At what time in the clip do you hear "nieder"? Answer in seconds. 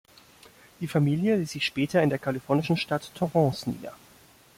3.69-3.93